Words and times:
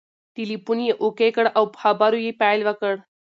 ټلیفون 0.35 0.77
یې 0.87 0.93
اوکې 1.01 1.27
کړ 1.35 1.45
او 1.57 1.63
په 1.71 1.77
خبرو 1.83 2.17
یې 2.25 2.31
پیل 2.41 2.59
وکړ. 2.65 2.93